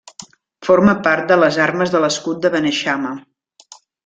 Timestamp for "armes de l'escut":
1.67-2.41